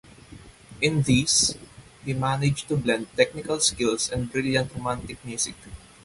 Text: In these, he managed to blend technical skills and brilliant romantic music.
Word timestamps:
In 0.81 1.03
these, 1.03 1.55
he 2.03 2.13
managed 2.13 2.67
to 2.69 2.75
blend 2.75 3.05
technical 3.15 3.59
skills 3.59 4.09
and 4.11 4.31
brilliant 4.31 4.73
romantic 4.73 5.23
music. 5.23 5.53